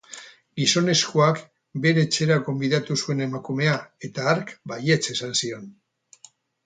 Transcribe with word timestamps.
Gizonezkoak 0.59 1.41
bere 1.83 2.05
etxera 2.07 2.37
gonbidatu 2.47 2.97
zuen 3.03 3.21
emakumea, 3.27 3.77
eta 4.09 4.27
hark 4.33 4.55
baietz 4.73 5.01
esan 5.17 5.39
zion. 5.43 5.69